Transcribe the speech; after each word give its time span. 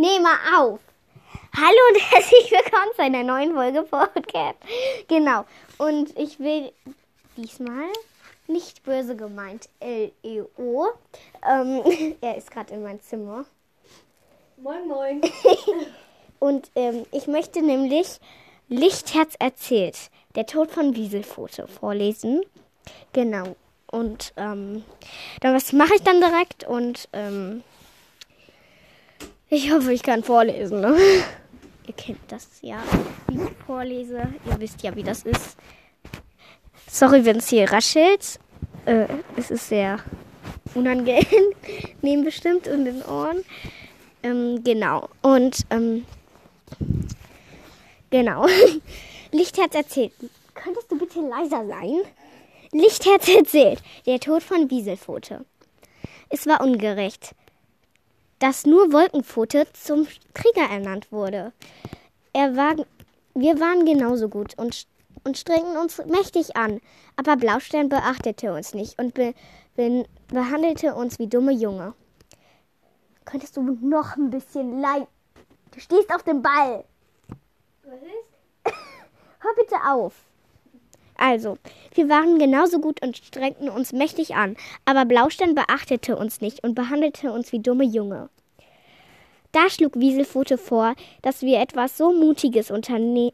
nehme 0.00 0.30
auf. 0.56 0.80
Hallo 1.54 1.78
und 1.92 2.00
herzlich 2.10 2.50
willkommen 2.50 2.90
zu 2.96 3.02
einer 3.02 3.22
neuen 3.22 3.52
Folge 3.52 3.82
Podcast. 3.82 4.56
Genau. 5.08 5.44
Und 5.76 6.18
ich 6.18 6.40
will 6.40 6.72
diesmal 7.36 7.84
nicht 8.46 8.82
böse 8.82 9.14
gemeint 9.14 9.68
L-E-O. 9.78 10.86
Ähm, 11.46 12.16
er 12.22 12.38
ist 12.38 12.50
gerade 12.50 12.72
in 12.72 12.82
mein 12.82 13.02
Zimmer. 13.02 13.44
Moin, 14.56 14.88
moin. 14.88 15.20
Und 16.38 16.70
ähm, 16.76 17.04
ich 17.12 17.26
möchte 17.26 17.60
nämlich 17.60 18.20
Lichtherz 18.68 19.34
erzählt, 19.38 20.10
der 20.34 20.46
Tod 20.46 20.70
von 20.70 20.96
Wieselfote 20.96 21.68
vorlesen. 21.68 22.40
Genau. 23.12 23.54
Und 23.90 24.32
ähm, 24.38 24.82
dann 25.42 25.54
was 25.54 25.74
mache 25.74 25.94
ich 25.94 26.02
dann 26.02 26.22
direkt 26.22 26.64
und 26.64 27.08
ähm, 27.12 27.62
ich 29.50 29.72
hoffe, 29.72 29.92
ich 29.92 30.02
kann 30.02 30.22
vorlesen. 30.22 30.80
Ne? 30.80 30.96
Ihr 31.86 31.94
kennt 31.94 32.20
das 32.28 32.48
ja, 32.62 32.82
wie 33.28 33.36
ich 33.36 33.50
vorlese. 33.66 34.28
Ihr 34.46 34.60
wisst 34.60 34.82
ja, 34.82 34.94
wie 34.94 35.02
das 35.02 35.22
ist. 35.22 35.56
Sorry, 36.88 37.24
wenn 37.24 37.38
es 37.38 37.48
hier 37.48 37.70
raschelt. 37.70 38.38
Äh, 38.86 39.06
es 39.36 39.50
ist 39.50 39.68
sehr 39.68 39.98
unangenehm 40.74 41.24
bestimmt 42.24 42.66
in 42.66 42.84
den 42.84 43.02
Ohren. 43.02 43.44
Ähm, 44.22 44.62
genau. 44.62 45.08
Und 45.22 45.66
ähm, 45.70 46.04
genau. 48.10 48.46
Lichtherz 49.32 49.74
erzählt. 49.74 50.12
Könntest 50.54 50.90
du 50.90 50.98
bitte 50.98 51.20
leiser 51.20 51.66
sein? 51.66 52.00
Lichtherz 52.72 53.28
erzählt. 53.28 53.82
Der 54.06 54.20
Tod 54.20 54.42
von 54.42 54.70
Wieselpfote. 54.70 55.44
Es 56.28 56.46
war 56.46 56.60
ungerecht, 56.60 57.34
dass 58.40 58.66
nur 58.66 58.92
Wolkenpfote 58.92 59.66
zum 59.74 60.08
Krieger 60.34 60.68
ernannt 60.68 61.12
wurde. 61.12 61.52
Er 62.32 62.56
war, 62.56 62.74
wir 63.34 63.60
waren 63.60 63.84
genauso 63.84 64.28
gut 64.28 64.58
und, 64.58 64.86
und 65.24 65.38
strengten 65.38 65.76
uns 65.76 65.98
mächtig 66.06 66.56
an. 66.56 66.80
Aber 67.16 67.36
Blaustern 67.36 67.88
beachtete 67.88 68.52
uns 68.52 68.74
nicht 68.74 68.98
und 68.98 69.14
be, 69.14 69.34
be, 69.76 70.06
behandelte 70.28 70.94
uns 70.94 71.18
wie 71.18 71.28
dumme 71.28 71.52
Junge. 71.52 71.94
Könntest 73.26 73.56
du 73.56 73.62
noch 73.62 74.16
ein 74.16 74.30
bisschen 74.30 74.80
leid. 74.80 75.06
Du 75.72 75.80
stehst 75.80 76.12
auf 76.12 76.22
dem 76.22 76.42
Ball. 76.42 76.84
Was 77.84 78.00
ist? 78.02 78.74
Hör 79.40 79.54
bitte 79.54 79.76
auf. 79.86 80.14
Also, 81.20 81.58
wir 81.94 82.08
waren 82.08 82.38
genauso 82.38 82.80
gut 82.80 83.02
und 83.02 83.18
strengten 83.18 83.68
uns 83.68 83.92
mächtig 83.92 84.36
an, 84.36 84.56
aber 84.86 85.04
Blaustern 85.04 85.54
beachtete 85.54 86.16
uns 86.16 86.40
nicht 86.40 86.64
und 86.64 86.74
behandelte 86.74 87.30
uns 87.30 87.52
wie 87.52 87.60
dumme 87.60 87.84
Junge. 87.84 88.30
Da 89.52 89.68
schlug 89.68 90.00
Wieselfote 90.00 90.56
vor, 90.56 90.94
dass 91.20 91.42
wir 91.42 91.60
etwas 91.60 91.98
so 91.98 92.12
Mutiges 92.12 92.70
unterne 92.70 93.32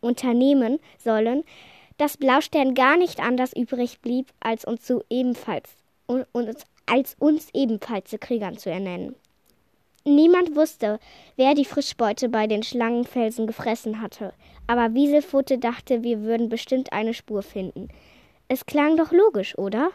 unternehmen 0.00 0.78
sollen, 0.96 1.42
dass 1.98 2.16
Blaustern 2.16 2.74
gar 2.74 2.96
nicht 2.96 3.18
anders 3.18 3.52
übrig 3.54 4.00
blieb, 4.00 4.28
als 4.38 4.64
uns 4.64 4.86
so 4.86 5.02
ebenfalls 5.10 5.68
als 6.86 7.16
uns 7.18 7.48
ebenfalls 7.52 8.10
zu 8.10 8.18
Kriegern 8.18 8.56
zu 8.56 8.70
ernennen. 8.70 9.16
Niemand 10.04 10.56
wusste, 10.56 10.98
wer 11.36 11.54
die 11.54 11.66
Frischbeute 11.66 12.30
bei 12.30 12.46
den 12.46 12.62
Schlangenfelsen 12.62 13.46
gefressen 13.46 14.00
hatte, 14.00 14.32
aber 14.66 14.94
Wieselfote 14.94 15.58
dachte, 15.58 16.02
wir 16.02 16.22
würden 16.22 16.48
bestimmt 16.48 16.92
eine 16.92 17.12
Spur 17.12 17.42
finden. 17.42 17.88
Es 18.48 18.64
klang 18.64 18.96
doch 18.96 19.12
logisch, 19.12 19.58
oder? 19.58 19.90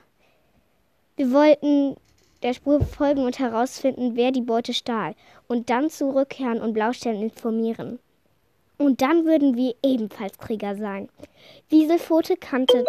Wir 1.16 1.32
wollten 1.32 1.96
der 2.44 2.54
Spur 2.54 2.82
folgen 2.82 3.26
und 3.26 3.40
herausfinden, 3.40 4.16
wer 4.16 4.32
die 4.32 4.42
Beute 4.42 4.74
stahl, 4.74 5.16
und 5.48 5.72
dann 5.72 5.90
zurückkehren 5.90 6.62
und 6.62 6.74
Blaustern 6.74 7.16
informieren. 7.16 7.98
Und 8.78 9.02
dann 9.02 9.26
würden 9.26 9.56
wir 9.56 9.74
ebenfalls 9.84 10.38
Krieger 10.38 10.76
sein. 10.76 11.10
Wieselfote 11.70 12.38
kannte. 12.38 12.86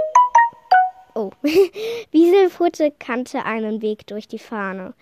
Oh. 1.14 1.30
Wieselfote 2.10 2.92
kannte 2.98 3.44
einen 3.44 3.80
Weg 3.80 4.06
durch 4.06 4.28
die 4.28 4.38
Fahne 4.38 4.92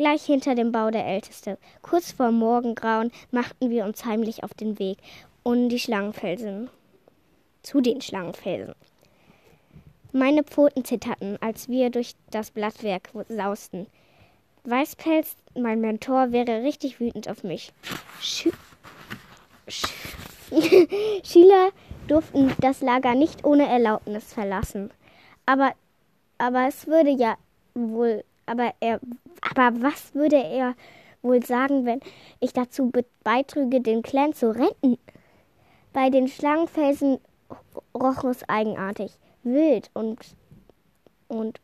gleich 0.00 0.24
hinter 0.24 0.54
dem 0.54 0.72
Bau 0.72 0.90
der 0.90 1.06
Älteste. 1.06 1.58
Kurz 1.82 2.12
vor 2.12 2.32
Morgengrauen 2.32 3.12
machten 3.30 3.68
wir 3.68 3.84
uns 3.84 4.06
heimlich 4.06 4.42
auf 4.42 4.54
den 4.54 4.78
Weg 4.78 4.96
und 5.42 5.68
die 5.68 5.78
Schlangenfelsen. 5.78 6.70
Zu 7.62 7.82
den 7.82 8.00
Schlangenfelsen. 8.00 8.74
Meine 10.12 10.42
Pfoten 10.42 10.86
zitterten, 10.86 11.36
als 11.42 11.68
wir 11.68 11.90
durch 11.90 12.14
das 12.30 12.50
Blattwerk 12.50 13.10
sausten. 13.28 13.88
Weißpelz, 14.64 15.36
mein 15.54 15.82
Mentor, 15.82 16.32
wäre 16.32 16.62
richtig 16.62 16.98
wütend 16.98 17.28
auf 17.28 17.44
mich. 17.44 17.70
Schü 18.22 18.52
Sch 19.68 19.86
Schüler 21.24 21.72
durften 22.08 22.54
das 22.62 22.80
Lager 22.80 23.14
nicht 23.14 23.44
ohne 23.44 23.68
Erlaubnis 23.68 24.32
verlassen. 24.32 24.90
Aber, 25.44 25.72
aber 26.38 26.68
es 26.68 26.86
würde 26.86 27.10
ja 27.10 27.36
wohl 27.74 28.24
aber 28.50 28.74
er, 28.80 29.00
aber 29.54 29.80
was 29.80 30.12
würde 30.14 30.42
er 30.42 30.74
wohl 31.22 31.44
sagen, 31.44 31.86
wenn 31.86 32.00
ich 32.40 32.52
dazu 32.52 32.90
beitrüge, 33.22 33.80
den 33.80 34.02
Clan 34.02 34.32
zu 34.32 34.50
retten? 34.50 34.98
Bei 35.92 36.10
den 36.10 36.26
Schlangenfelsen 36.26 37.18
roch 37.94 38.24
es 38.24 38.48
eigenartig, 38.48 39.12
wild 39.44 39.90
und, 39.94 40.18
und, 41.28 41.60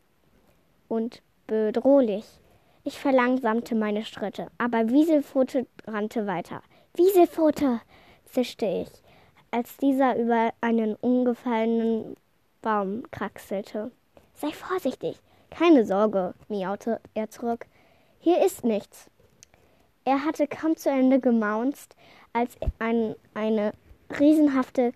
und 0.87 1.21
bedrohlich. 1.45 2.25
Ich 2.83 2.99
verlangsamte 2.99 3.75
meine 3.75 4.05
Schritte, 4.05 4.47
aber 4.57 4.89
Wieselpfote 4.89 5.67
rannte 5.85 6.25
weiter. 6.25 6.61
Wieselpfote, 6.93 7.81
zischte 8.25 8.65
ich, 8.65 8.89
als 9.51 9.75
dieser 9.77 10.17
über 10.17 10.53
einen 10.61 10.95
umgefallenen 10.95 12.15
Baum 12.61 13.03
kraxelte. 13.11 13.91
Sei 14.33 14.51
vorsichtig, 14.51 15.17
keine 15.49 15.85
Sorge, 15.85 16.33
miaute 16.47 16.99
er 17.13 17.29
zurück. 17.29 17.65
Hier 18.19 18.43
ist 18.45 18.63
nichts. 18.63 19.09
Er 20.05 20.23
hatte 20.23 20.47
kaum 20.47 20.77
zu 20.77 20.89
Ende 20.89 21.19
gemaunzt, 21.19 21.95
als 22.33 22.55
ein, 22.79 23.15
eine 23.33 23.73
riesenhafte 24.19 24.93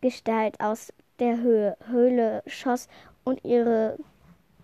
Gestalt 0.00 0.58
aus 0.60 0.92
der 1.18 1.38
Höhe, 1.38 1.76
Höhle 1.86 2.42
schoss 2.46 2.88
und 3.24 3.44
ihre, 3.44 3.98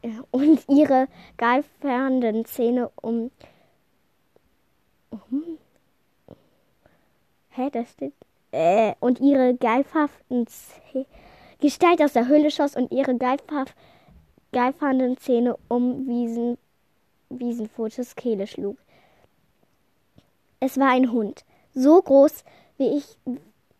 und 0.30 0.64
ihre 0.68 1.08
geifernden 1.36 2.44
Zähne 2.44 2.90
um. 3.00 3.30
um 5.10 5.58
hä, 7.50 7.70
das 7.70 7.92
steht. 7.92 8.14
Äh, 8.52 8.94
und 9.00 9.20
ihre 9.20 9.54
geifhaften 9.54 10.46
Zähne. 10.46 11.06
Gestalt 11.60 12.02
aus 12.02 12.12
der 12.12 12.28
Höhle 12.28 12.50
schoss 12.50 12.76
und 12.76 12.92
ihre 12.92 13.16
geifernden 14.56 15.18
Zähne 15.18 15.58
um 15.68 16.08
Wiesen, 16.08 16.56
Wiesenfotes 17.28 18.16
Kehle 18.16 18.46
schlug. 18.46 18.78
Es 20.60 20.78
war 20.78 20.88
ein 20.88 21.12
Hund, 21.12 21.44
so 21.74 22.00
groß, 22.00 22.42
wie 22.78 22.96
ich, 22.96 23.18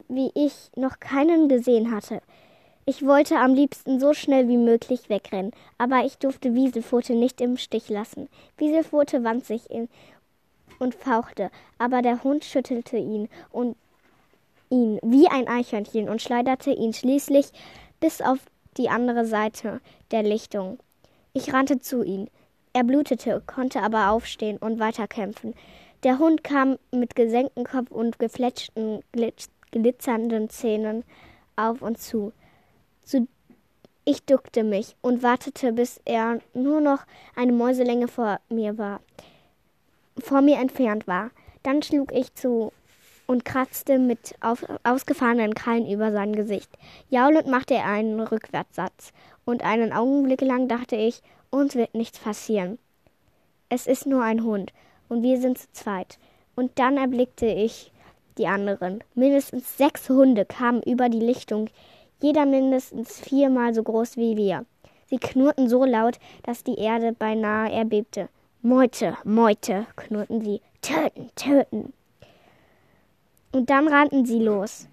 wie 0.09 0.31
ich 0.35 0.71
noch 0.77 1.01
keinen 1.01 1.49
gesehen 1.49 1.91
hatte. 1.91 2.21
Ich 2.85 3.07
wollte 3.07 3.39
am 3.39 3.55
liebsten 3.55 3.99
so 4.01 4.13
schnell 4.13 4.49
wie 4.49 4.59
möglich 4.59 5.09
wegrennen, 5.09 5.53
aber 5.79 6.05
ich 6.05 6.19
durfte 6.19 6.55
Wieselfote 6.55 7.15
nicht 7.15 7.41
im 7.41 7.57
Stich 7.57 7.89
lassen. 7.89 8.29
Wieselfote 8.59 9.25
wand 9.25 9.47
sich 9.47 9.71
in 9.71 9.89
und 10.79 10.95
fauchte, 10.95 11.51
aber 11.79 12.03
der 12.03 12.23
Hund 12.23 12.45
schüttelte 12.45 12.99
ihn 12.99 13.31
und 13.51 13.77
ihn 14.69 14.99
wie 15.03 15.27
ein 15.29 15.49
Eichhörnchen 15.49 16.11
und 16.11 16.21
schleuderte 16.21 16.71
ihn 16.71 16.93
schließlich 16.93 17.47
bis 17.99 18.21
auf 18.21 18.41
die 18.77 18.89
andere 18.89 19.25
Seite 19.25 19.81
der 20.11 20.23
Lichtung. 20.23 20.79
Ich 21.33 21.53
rannte 21.53 21.81
zu 21.81 22.03
ihm. 22.03 22.29
Er 22.73 22.85
blutete, 22.85 23.43
konnte 23.47 23.83
aber 23.83 24.11
aufstehen 24.11 24.59
und 24.59 24.79
weiterkämpfen. 24.79 25.55
Der 26.03 26.19
Hund 26.19 26.45
kam 26.45 26.79
mit 26.91 27.17
gesenktem 27.17 27.65
Kopf 27.65 27.91
und 27.91 28.19
gefletschten, 28.19 29.01
glitzernden 29.71 30.51
Zähnen 30.51 31.05
auf 31.57 31.83
uns 31.83 32.07
zu. 32.07 32.33
zu. 33.03 33.27
Ich 34.05 34.25
duckte 34.25 34.63
mich 34.63 34.95
und 35.01 35.23
wartete, 35.23 35.73
bis 35.73 36.01
er 36.05 36.39
nur 36.55 36.81
noch 36.81 37.01
eine 37.35 37.53
Mäuselänge 37.53 38.07
vor 38.07 38.39
mir 38.49 38.79
war, 38.79 39.01
vor 40.19 40.43
mir 40.43 40.59
entfernt 40.59 41.09
war. 41.09 41.31
Dann 41.65 41.83
schlug 41.83 42.13
ich 42.13 42.33
zu 42.35 42.73
und 43.27 43.45
kratzte 43.45 43.99
mit 43.99 44.35
auf, 44.41 44.65
ausgefahrenen 44.85 45.55
Krallen 45.55 45.91
über 45.91 46.13
sein 46.13 46.35
Gesicht. 46.35 46.71
Jaulend 47.09 47.47
machte 47.49 47.75
er 47.75 47.87
einen 47.87 48.21
Rückwärtssatz, 48.21 49.13
und 49.45 49.65
einen 49.65 49.93
Augenblick 49.93 50.41
lang 50.41 50.69
dachte 50.69 50.97
ich, 50.97 51.23
uns 51.51 51.77
wird 51.77 51.95
nichts 51.95 52.19
passieren. 52.19 52.79
Es 53.69 53.87
ist 53.87 54.07
nur 54.07 54.23
ein 54.23 54.43
Hund, 54.43 54.73
und 55.09 55.23
wir 55.23 55.41
sind 55.41 55.59
zu 55.59 55.71
zweit. 55.73 56.19
Und 56.55 56.79
dann 56.79 56.97
erblickte 56.97 57.47
ich 57.47 57.93
die 58.39 58.47
anderen. 58.47 59.05
Mindestens 59.15 59.77
sechs 59.77 60.09
Hunde 60.09 60.45
kamen 60.45 60.83
über 60.83 61.09
die 61.09 61.21
Lichtung, 61.21 61.69
jeder 62.21 62.47
mindestens 62.47 63.21
viermal 63.21 63.75
so 63.75 63.83
groß 63.83 64.17
wie 64.17 64.37
wir. 64.37 64.65
Sie 65.07 65.19
knurrten 65.19 65.69
so 65.69 65.85
laut, 65.85 66.19
dass 66.43 66.65
die 66.65 66.79
Erde 66.79 67.13
beinahe 67.13 67.71
erbebte. 67.71 68.29
Meute, 68.63 69.17
Meute, 69.25 69.87
knurrten 69.97 70.41
sie. 70.41 70.61
töten, 70.81 71.31
töten. 71.37 71.93
Und 73.53 73.71
dann 73.71 73.89
rannten 73.89 74.27
sie 74.27 74.41
los. 74.41 74.89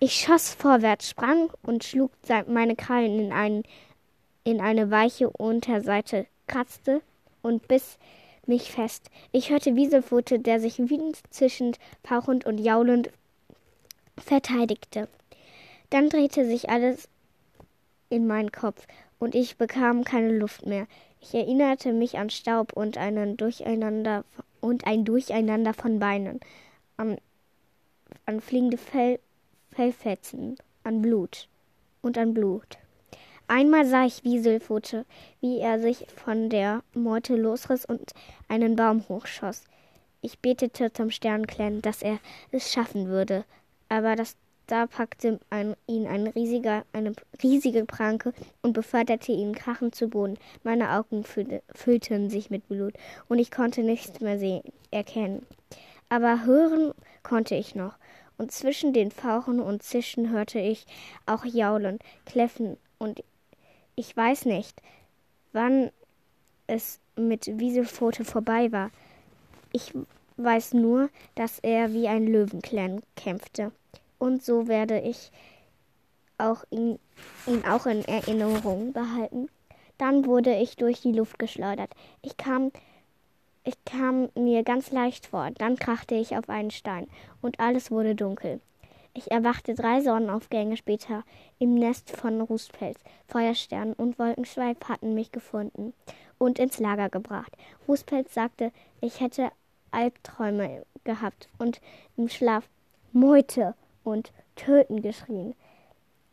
Ich 0.00 0.14
schoss 0.14 0.54
vorwärts, 0.54 1.10
sprang 1.10 1.50
und 1.62 1.82
schlug 1.82 2.12
meine 2.46 2.76
Krallen 2.76 3.18
in, 3.18 3.32
einen, 3.32 3.62
in 4.44 4.60
eine 4.60 4.90
weiche 4.90 5.28
Unterseite, 5.30 6.26
kratzte 6.46 7.02
und 7.42 7.66
biss 7.66 7.98
mich 8.46 8.70
fest. 8.70 9.10
Ich 9.32 9.50
hörte 9.50 9.76
Wieselpfote, 9.76 10.38
der 10.38 10.60
sich 10.60 10.78
windzischend, 10.78 11.78
fauchend 12.04 12.46
und 12.46 12.58
jaulend 12.58 13.10
verteidigte. 14.16 15.08
Dann 15.90 16.08
drehte 16.08 16.46
sich 16.46 16.70
alles 16.70 17.08
in 18.10 18.26
meinen 18.26 18.52
Kopf 18.52 18.86
und 19.18 19.34
ich 19.34 19.56
bekam 19.56 20.04
keine 20.04 20.36
Luft 20.36 20.66
mehr. 20.66 20.86
Ich 21.20 21.34
erinnerte 21.34 21.92
mich 21.92 22.18
an 22.18 22.30
Staub 22.30 22.72
und 22.72 22.98
einen 22.98 23.36
Durcheinander 23.36 24.24
und 24.60 24.86
ein 24.86 25.04
Durcheinander 25.04 25.74
von 25.74 25.98
Beinen, 25.98 26.40
an, 26.96 27.18
an 28.26 28.40
fliegende 28.40 28.78
Fell, 28.78 29.18
Fellfetzen, 29.70 30.56
an 30.84 31.02
Blut 31.02 31.48
und 32.02 32.18
an 32.18 32.34
Blut. 32.34 32.78
Einmal 33.46 33.86
sah 33.86 34.04
ich 34.04 34.24
Wieselpfote, 34.24 35.06
wie 35.40 35.58
er 35.58 35.80
sich 35.80 36.06
von 36.14 36.50
der 36.50 36.82
Morte 36.94 37.34
losriss 37.34 37.84
und 37.84 38.12
einen 38.48 38.76
Baum 38.76 39.08
hochschoss. 39.08 39.64
Ich 40.20 40.38
betete 40.40 40.92
zum 40.92 41.10
Sternklein, 41.10 41.80
dass 41.80 42.02
er 42.02 42.18
es 42.50 42.72
schaffen 42.72 43.08
würde, 43.08 43.44
aber 43.88 44.16
das 44.16 44.36
da 44.68 44.86
packte 44.86 45.40
ein, 45.48 45.74
ihn 45.86 46.06
ein 46.06 46.26
riesiger, 46.26 46.84
eine 46.92 47.14
riesige 47.42 47.86
Pranke 47.86 48.34
und 48.60 48.74
beförderte 48.74 49.32
ihn 49.32 49.54
krachend 49.54 49.94
zu 49.94 50.08
Boden. 50.08 50.38
Meine 50.62 50.90
Augen 50.92 51.24
füll, 51.24 51.62
füllten 51.74 52.28
sich 52.28 52.50
mit 52.50 52.68
Blut 52.68 52.92
und 53.28 53.38
ich 53.38 53.50
konnte 53.50 53.82
nichts 53.82 54.20
mehr 54.20 54.38
sehen, 54.38 54.62
erkennen. 54.90 55.46
Aber 56.10 56.44
hören 56.44 56.92
konnte 57.22 57.54
ich 57.54 57.74
noch. 57.74 57.94
Und 58.38 58.52
zwischen 58.52 58.92
den 58.92 59.10
Fauchen 59.10 59.60
und 59.60 59.82
Zischen 59.82 60.30
hörte 60.30 60.60
ich 60.60 60.86
auch 61.26 61.44
Jaulen, 61.44 61.98
Kläffen 62.24 62.78
und 62.98 63.22
ich 63.96 64.16
weiß 64.16 64.44
nicht, 64.44 64.80
wann 65.52 65.90
es 66.68 67.00
mit 67.16 67.58
Wieselpfote 67.58 68.24
vorbei 68.24 68.70
war. 68.70 68.90
Ich 69.72 69.92
weiß 70.36 70.74
nur, 70.74 71.10
dass 71.34 71.58
er 71.58 71.92
wie 71.92 72.06
ein 72.06 72.26
Löwenklan 72.26 73.02
kämpfte 73.16 73.72
und 74.18 74.44
so 74.44 74.68
werde 74.68 75.00
ich 75.00 75.32
auch 76.38 76.64
ihn, 76.70 76.98
ihn 77.46 77.64
auch 77.64 77.86
in 77.86 78.04
Erinnerung 78.04 78.92
behalten. 78.92 79.48
Dann 79.98 80.26
wurde 80.26 80.54
ich 80.54 80.76
durch 80.76 81.00
die 81.00 81.12
Luft 81.12 81.38
geschleudert. 81.38 81.90
Ich 82.22 82.36
kam, 82.36 82.70
ich 83.68 83.84
kam 83.84 84.30
mir 84.34 84.62
ganz 84.62 84.92
leicht 84.92 85.26
vor. 85.26 85.50
Dann 85.58 85.76
krachte 85.76 86.14
ich 86.14 86.38
auf 86.38 86.48
einen 86.48 86.70
Stein 86.70 87.06
und 87.42 87.60
alles 87.60 87.90
wurde 87.90 88.14
dunkel. 88.14 88.60
Ich 89.12 89.30
erwachte 89.30 89.74
drei 89.74 90.00
Sonnenaufgänge 90.00 90.78
später 90.78 91.22
im 91.58 91.74
Nest 91.74 92.10
von 92.10 92.40
Rußpelz. 92.40 92.98
Feuerstern 93.26 93.92
und 93.92 94.18
Wolkenschweif 94.18 94.78
hatten 94.88 95.12
mich 95.12 95.32
gefunden 95.32 95.92
und 96.38 96.58
ins 96.58 96.78
Lager 96.78 97.10
gebracht. 97.10 97.52
Rußpelz 97.86 98.32
sagte, 98.32 98.72
ich 99.02 99.20
hätte 99.20 99.50
Albträume 99.90 100.86
gehabt 101.04 101.48
und 101.58 101.82
im 102.16 102.30
Schlaf 102.30 102.66
Meute 103.12 103.74
und 104.02 104.32
töten 104.56 105.02
geschrien. 105.02 105.54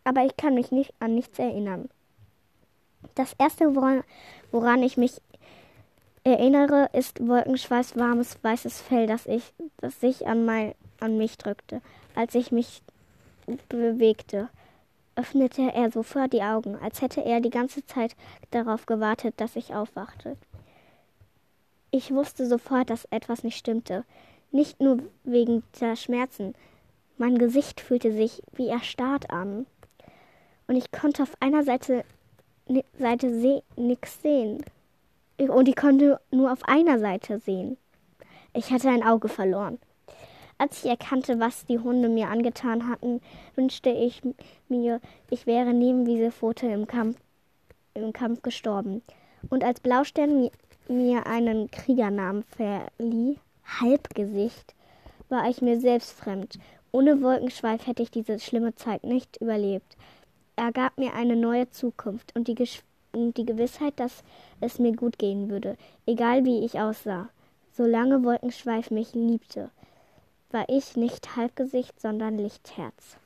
Aber 0.06 0.24
ich 0.24 0.38
kann 0.38 0.56
mich 0.56 0.72
nicht 0.72 0.94
an 1.00 1.16
nichts 1.16 1.38
erinnern. 1.38 1.90
Das 3.16 3.34
erste, 3.38 3.76
woran, 3.76 4.04
woran 4.52 4.84
ich 4.84 4.96
mich 4.96 5.22
erinnere, 6.26 6.90
ist 6.92 7.26
Wolkenschweiß 7.26 7.96
warmes 7.96 8.38
weißes 8.42 8.82
Fell, 8.82 9.08
das 9.08 9.28
ich, 9.28 9.54
das 9.78 10.02
sich 10.02 10.28
an, 10.28 10.44
mein, 10.44 10.74
an 11.00 11.18
mich 11.18 11.38
drückte. 11.38 11.82
Als 12.16 12.36
ich 12.36 12.52
mich 12.52 12.82
bewegte, 13.70 14.50
öffnete 15.16 15.72
er 15.74 15.92
sofort 15.92 16.34
die 16.34 16.42
Augen, 16.42 16.76
als 16.82 17.02
hätte 17.02 17.24
er 17.24 17.40
die 17.40 17.52
ganze 17.52 17.86
Zeit 17.86 18.16
darauf 18.52 18.88
gewartet, 18.88 19.36
dass 19.38 19.56
ich 19.56 19.74
aufwachte. 19.74 20.36
Ich 21.92 22.12
wusste 22.12 22.48
sofort, 22.48 22.90
dass 22.90 23.06
etwas 23.06 23.44
nicht 23.44 23.58
stimmte. 23.58 24.04
Nicht 24.52 24.82
nur 24.82 25.00
wegen 25.24 25.64
der 25.80 25.96
Schmerzen, 25.96 26.56
mein 27.18 27.38
Gesicht 27.38 27.80
fühlte 27.80 28.12
sich 28.12 28.42
wie 28.54 28.68
erstarrt 28.68 29.30
an. 29.30 29.66
Und 30.68 30.76
ich 30.76 30.92
konnte 30.92 31.24
auf 31.24 31.34
einer 31.40 31.64
Seite, 31.64 32.04
Seite 32.98 33.40
se 33.40 33.62
nichts 33.78 34.22
sehen. 34.22 34.66
Und 35.38 35.68
ich 35.68 35.76
konnte 35.76 36.20
nur 36.32 36.52
auf 36.52 36.64
einer 36.64 37.00
Seite 37.00 37.40
sehen. 37.40 37.78
Ich 38.54 38.72
hatte 38.72 38.90
ein 38.90 39.04
Auge 39.04 39.28
verloren. 39.28 39.80
Als 40.58 40.84
ich 40.84 40.90
erkannte, 40.90 41.40
was 41.40 41.66
die 41.66 41.80
Hunde 41.80 42.08
mir 42.08 42.30
angetan 42.30 42.88
hatten, 42.88 43.22
wünschte 43.56 43.90
ich 43.90 44.22
mir, 44.70 45.02
ich 45.30 45.46
wäre 45.46 45.74
neben 45.74 46.06
Wieselpfote 46.06 46.68
im 46.68 46.88
Kampf, 46.88 47.18
im 47.94 48.14
Kampf 48.14 48.42
gestorben. 48.42 49.02
Und 49.50 49.64
als 49.66 49.82
Blaustern 49.82 50.50
mir 50.88 51.28
einen 51.28 51.70
Kriegernamen 51.70 52.44
verlieh, 52.44 53.38
Halbgesicht, 53.82 54.74
war 55.28 55.50
ich 55.50 55.62
mir 55.62 55.80
selbst 55.80 56.14
fremd 56.14 56.58
ohne 56.96 57.22
Wolkenschweif 57.22 57.88
hätte 57.88 58.04
ich 58.04 58.10
diese 58.10 58.40
schlimme 58.40 58.74
Zeit 58.76 59.04
nicht 59.04 59.42
überlebt. 59.42 59.98
Er 60.56 60.72
gab 60.72 60.98
mir 60.98 61.14
eine 61.14 61.36
neue 61.36 61.70
Zukunft 61.70 62.34
und 62.38 62.48
die, 62.48 62.56
und 63.16 63.38
die 63.38 63.46
Gewissheit, 63.46 64.00
dass 64.00 64.24
es 64.62 64.80
mir 64.80 64.94
gut 64.96 65.18
gehen 65.18 65.50
würde, 65.50 65.78
egal 66.06 66.46
wie 66.46 66.66
ich 66.66 66.80
aussah. 66.80 67.30
Solange 67.72 68.24
Wolkenschweif 68.24 68.92
mich 68.92 69.14
liebte, 69.14 69.70
war 70.52 70.68
ich 70.70 70.96
nicht 70.96 71.36
Halbgesicht, 71.36 72.00
sondern 72.00 72.38
Lichtherz. 72.38 73.18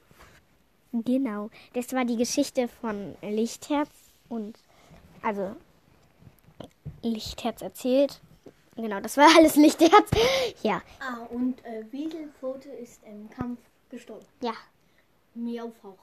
Genau, 0.91 1.49
das 1.73 1.93
war 1.93 2.05
die 2.05 2.17
Geschichte 2.17 2.67
von 2.67 3.15
Lichtherz 3.21 3.91
und 4.27 4.57
also 5.21 5.55
Lichtherz 7.03 7.61
erzählt 7.61 8.21
Genau, 8.81 9.01
das 9.01 9.17
war 9.17 9.27
alles 9.37 9.55
Lichtherz. 9.55 10.11
Ja. 10.63 10.81
Ah, 10.99 11.25
und 11.29 11.63
äh, 11.65 11.83
Wieselpfote 11.91 12.69
ist 12.69 13.01
im 13.03 13.29
Kampf 13.29 13.59
gestorben. 13.89 14.25
Ja. 14.41 14.53
Miaufauch. 15.35 15.97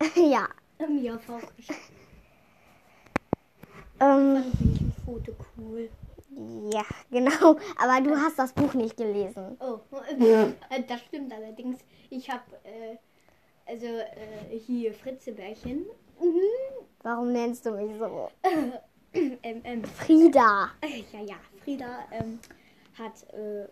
ja. 0.16 0.48
Miaufauch 0.86 1.40
gestorben. 1.56 1.82
Ähm, 4.00 4.42
Fand 4.42 4.60
Wieselpfote 4.60 5.34
cool. 5.56 5.88
Ja, 6.72 6.84
genau. 7.10 7.56
Aber 7.76 8.00
du 8.02 8.16
hast 8.16 8.38
das 8.38 8.52
Buch 8.52 8.74
nicht 8.74 8.96
gelesen. 8.96 9.56
Oh, 9.60 9.78
äh, 10.20 10.82
das 10.86 11.00
stimmt 11.02 11.32
allerdings. 11.32 11.78
Ich 12.10 12.28
habe 12.30 12.42
äh, 12.64 12.96
also 13.66 13.86
äh, 13.86 14.58
hier 14.58 14.92
Fritzebärchen. 14.92 15.86
Mhm. 16.20 16.84
Warum 17.02 17.32
nennst 17.32 17.66
du 17.66 17.72
mich 17.72 17.96
so? 17.98 18.30
ähm, 19.12 19.60
ähm, 19.64 19.84
Frieda. 19.84 20.70
Ja, 21.12 21.20
ja, 21.20 21.36
Frieda 21.62 22.00
ähm, 22.12 22.38
hat 22.98 23.22
äh, 23.32 23.68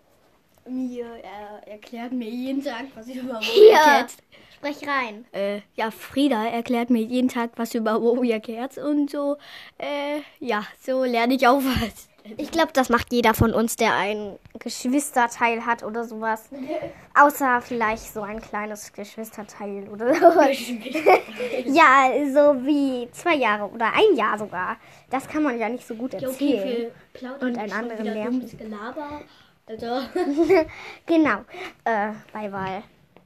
mir 0.69 1.07
äh, 1.07 1.71
erklärt 1.71 2.12
mir 2.12 2.28
jeden 2.28 2.62
Tag, 2.62 2.87
was 2.95 3.09
ich 3.09 3.16
über 3.16 3.35
Warrior 3.35 3.81
Cats. 3.83 4.16
Sprech 4.54 4.88
rein. 4.88 5.25
Äh, 5.33 5.61
ja, 5.75 5.90
Frieda 5.90 6.45
erklärt 6.47 6.90
mir 6.90 7.02
jeden 7.02 7.28
Tag 7.28 7.50
was 7.57 7.75
über 7.75 8.00
Warrior 8.02 8.40
Cats 8.40 8.78
und 8.78 9.11
so. 9.11 9.37
Äh, 9.78 10.21
ja, 10.38 10.64
so 10.81 11.04
lerne 11.04 11.35
ich 11.35 11.47
auch 11.47 11.61
was. 11.61 12.09
Ich 12.37 12.52
glaube, 12.52 12.71
das 12.73 12.88
macht 12.88 13.12
jeder 13.12 13.35
von 13.35 13.52
uns, 13.52 13.75
der 13.75 13.97
ein 13.97 14.38
Geschwisterteil 14.59 15.66
hat 15.66 15.83
oder 15.83 16.04
sowas. 16.04 16.49
Außer 17.14 17.61
vielleicht 17.62 18.14
so 18.14 18.23
ein 18.23 18.40
kleines 18.40 18.92
Geschwisterteil 18.92 19.88
oder 19.88 20.14
sowas. 20.14 20.57
ja, 21.66 22.12
so 22.33 22.64
wie 22.64 23.11
zwei 23.11 23.35
Jahre 23.35 23.69
oder 23.69 23.87
ein 23.87 24.16
Jahr 24.16 24.38
sogar. 24.38 24.76
Das 25.11 25.26
kann 25.28 25.42
man 25.42 25.59
ja 25.59 25.69
nicht 25.69 25.87
so 25.87 25.95
gut 25.95 26.14
erzählen. 26.14 26.92
Ja, 27.21 27.35
okay, 27.35 27.45
und 27.45 27.59
einen 27.59 27.73
anderen 27.73 28.04
lernen. 28.04 28.50
Also. 29.66 29.87
genau. 31.07 31.45
Äh, 31.85 32.12
bei 32.33 32.50
Wahl. 32.52 32.83